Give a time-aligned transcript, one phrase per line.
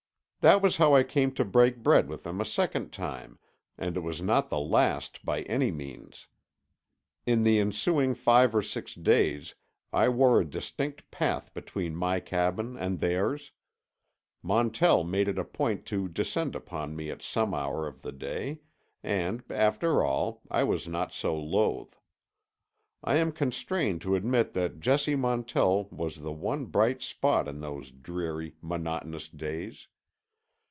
[0.45, 3.37] That was how I came to break bread with them a second time,
[3.77, 6.29] and it was not the last by any means.
[7.27, 9.53] In the ensuing five or six days
[9.93, 13.51] I wore a distinct path between my cabin and theirs.
[14.41, 18.61] Montell made it a point to descend upon me at some hour of the day,
[19.03, 21.99] and, after all, I was not so loth.
[23.03, 27.91] I am constrained to admit that Jessie Montell was the one bright spot in those
[27.91, 29.87] dreary, monotonous days.